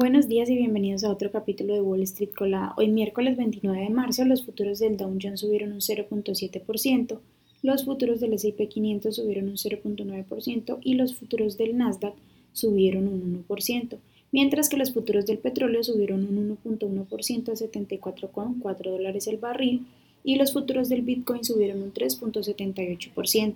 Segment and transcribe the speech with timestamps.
[0.00, 2.72] Buenos días y bienvenidos a otro capítulo de Wall Street Colada.
[2.78, 7.18] Hoy miércoles 29 de marzo los futuros del Dow Jones subieron un 0.7%,
[7.62, 12.14] los futuros del S&P 500 subieron un 0.9% y los futuros del Nasdaq
[12.54, 13.98] subieron un 1%,
[14.32, 19.86] mientras que los futuros del petróleo subieron un 1.1% a 74,4 dólares el barril
[20.24, 23.54] y los futuros del Bitcoin subieron un 3.78%.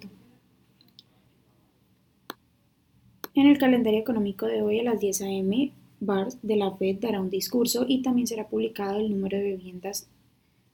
[3.34, 5.72] En el calendario económico de hoy a las 10 a.m.,
[6.04, 10.08] Bars de la Fed dará un discurso y también será publicado el número de, viviendas,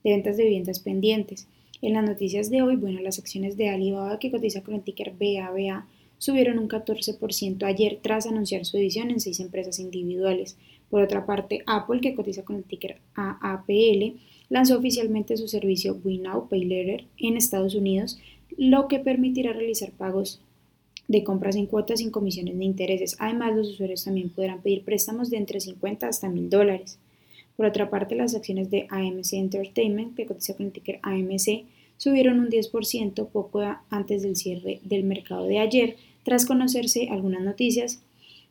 [0.05, 1.46] de ventas de viviendas pendientes.
[1.82, 5.12] En las noticias de hoy, bueno, las acciones de Alibaba que cotiza con el ticker
[5.19, 5.86] BABA
[6.19, 10.58] subieron un 14% ayer tras anunciar su edición en seis empresas individuales.
[10.91, 14.19] Por otra parte, Apple, que cotiza con el ticker AAPL,
[14.50, 18.19] lanzó oficialmente su servicio We Now Pay Later en Estados Unidos,
[18.58, 20.42] lo que permitirá realizar pagos
[21.10, 23.16] de compras en cuotas sin comisiones ni intereses.
[23.19, 26.98] Además, los usuarios también podrán pedir préstamos de entre 50 hasta 1000 dólares.
[27.56, 31.64] Por otra parte, las acciones de AMC Entertainment, que cotiza con el ticker AMC,
[31.97, 38.00] subieron un 10% poco antes del cierre del mercado de ayer, tras conocerse algunas noticias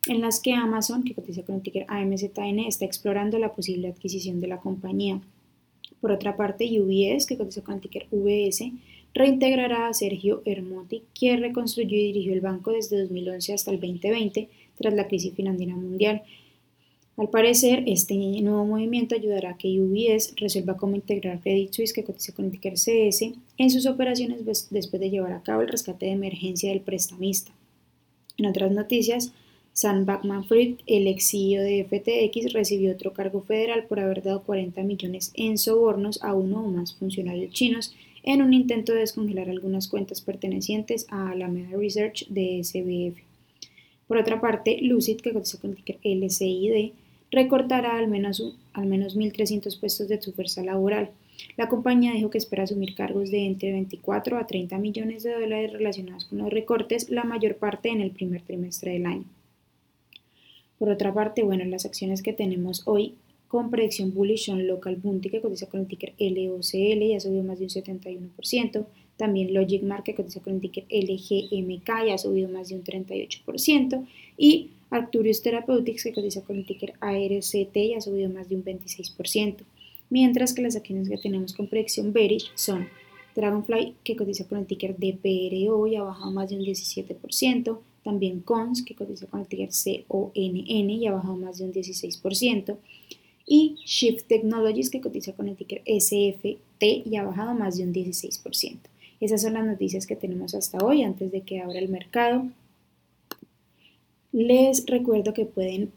[0.10, 4.42] en las que Amazon, que cotiza con el ticker AMZN, está explorando la posible adquisición
[4.42, 5.22] de la compañía.
[6.02, 8.72] Por otra parte, UBS, que cotiza con el ticker VS,
[9.14, 14.50] reintegrará a Sergio Hermotti, quien reconstruyó y dirigió el banco desde 2011 hasta el 2020
[14.78, 16.24] tras la crisis financiera mundial.
[17.18, 22.06] Al parecer, este nuevo movimiento ayudará a que UBS resuelva cómo integrar Credit Suisse, que
[22.06, 26.14] cotiza con ticker CS, en sus operaciones después de llevar a cabo el rescate de
[26.14, 27.52] emergencia del prestamista.
[28.38, 29.34] En otras noticias,
[29.80, 34.84] Sam Backman-Fried, el ex CEO de FTX, recibió otro cargo federal por haber dado 40
[34.84, 39.88] millones en sobornos a uno o más funcionarios chinos en un intento de descongelar algunas
[39.88, 43.24] cuentas pertenecientes a Alameda Research de SBF.
[44.06, 46.92] Por otra parte, Lucid, que cotiza con el ticker LCID,
[47.32, 51.12] recortará al menos, al menos 1.300 puestos de su fuerza laboral.
[51.56, 55.72] La compañía dijo que espera asumir cargos de entre 24 a 30 millones de dólares
[55.72, 59.39] relacionados con los recortes, la mayor parte en el primer trimestre del año.
[60.80, 63.16] Por otra parte, bueno, las acciones que tenemos hoy
[63.50, 67.44] con predicción bullish son Local Bounty que cotiza con el ticker LOCL y ha subido
[67.44, 68.86] más de un 71%.
[69.18, 72.84] También Logic Mark que cotiza con el ticker LGMK y ha subido más de un
[72.84, 74.08] 38%.
[74.38, 78.64] Y Arcturus Therapeutics que cotiza con el ticker ARCT y ha subido más de un
[78.64, 79.58] 26%.
[80.10, 82.88] Mientras que las acciones que tenemos con predicción bearish son
[83.36, 87.80] Dragonfly que cotiza con el ticker DPRO y ha bajado más de un 17%.
[88.04, 89.70] También CONS que cotiza con el ticker
[90.08, 92.78] CONN y ha bajado más de un 16%
[93.50, 97.94] y Shift Technologies que cotiza con el ticker SFT y ha bajado más de un
[97.94, 98.78] 16%.
[99.20, 102.44] Esas son las noticias que tenemos hasta hoy antes de que abra el mercado.
[104.32, 105.92] Les recuerdo que pueden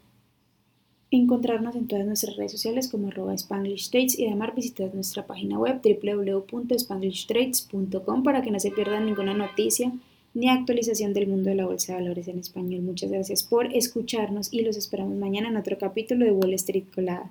[1.11, 5.59] encontrarnos en todas nuestras redes sociales como arroba Spanglish Trades y además visitar nuestra página
[5.59, 9.93] web www.spanglishtrades.com para que no se pierdan ninguna noticia
[10.35, 12.83] ni actualización del mundo de la bolsa de valores en español.
[12.83, 17.31] Muchas gracias por escucharnos y los esperamos mañana en otro capítulo de Wall Street Colada.